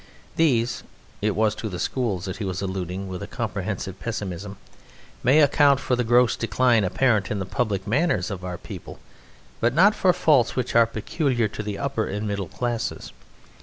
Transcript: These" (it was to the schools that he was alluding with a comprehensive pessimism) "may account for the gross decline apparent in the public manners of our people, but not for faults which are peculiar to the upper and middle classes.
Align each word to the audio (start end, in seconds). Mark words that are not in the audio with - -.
These" 0.35 0.81
(it 1.21 1.35
was 1.35 1.53
to 1.53 1.69
the 1.69 1.77
schools 1.77 2.25
that 2.25 2.37
he 2.37 2.43
was 2.43 2.59
alluding 2.63 3.07
with 3.07 3.21
a 3.21 3.27
comprehensive 3.27 3.99
pessimism) 3.99 4.57
"may 5.23 5.41
account 5.43 5.79
for 5.79 5.95
the 5.95 6.03
gross 6.03 6.35
decline 6.35 6.83
apparent 6.83 7.29
in 7.29 7.37
the 7.37 7.45
public 7.45 7.85
manners 7.85 8.31
of 8.31 8.43
our 8.43 8.57
people, 8.57 8.97
but 9.59 9.75
not 9.75 9.93
for 9.93 10.11
faults 10.11 10.55
which 10.55 10.75
are 10.75 10.87
peculiar 10.87 11.47
to 11.49 11.61
the 11.61 11.77
upper 11.77 12.07
and 12.07 12.27
middle 12.27 12.47
classes. 12.47 13.13